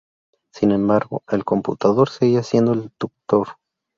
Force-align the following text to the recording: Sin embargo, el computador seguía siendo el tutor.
Sin 0.51 0.71
embargo, 0.71 1.21
el 1.29 1.45
computador 1.45 2.09
seguía 2.09 2.41
siendo 2.41 2.73
el 2.73 2.89
tutor. 2.89 3.49